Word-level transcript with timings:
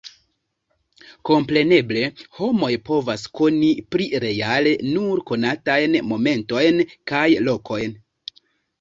Kompreneble 1.29 2.03
homoj 2.39 2.71
povas 2.91 3.27
koni 3.41 3.71
pli 3.93 4.09
reale 4.27 4.75
nur 4.91 5.25
konatajn 5.31 6.03
momentojn 6.11 6.87
kaj 7.15 7.27
lokojn. 7.49 7.99